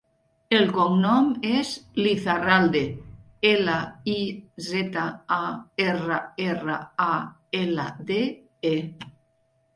El 0.59 0.63
cognom 0.75 1.27
és 1.57 1.73
Lizarralde: 1.99 2.81
ela, 3.49 3.75
i, 4.15 4.17
zeta, 4.69 5.05
a, 5.37 5.51
erra, 5.87 6.19
erra, 6.49 6.81
a, 7.07 7.13
ela, 7.63 7.89
de, 8.11 8.21
e. 8.75 8.75